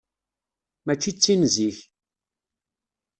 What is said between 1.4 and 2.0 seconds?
zik.